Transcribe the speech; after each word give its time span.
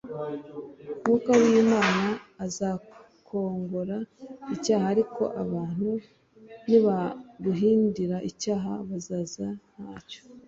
Mwuka 1.03 1.31
w’Imana 1.41 2.07
azakongora 2.45 3.97
icyaha. 4.55 4.85
Ariko 4.93 5.23
abantu 5.43 5.87
ni 6.67 6.79
bagundira 6.85 8.17
icyaha 8.29 8.71
bazasa 8.89 9.45
nacyo. 9.81 10.21